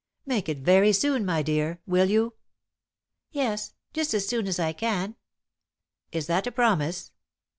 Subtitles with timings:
[0.25, 2.33] "Make it very soon, my dear, will you?"
[3.29, 5.15] "Yes just as soon as I can."
[6.11, 7.11] "Is that a promise?"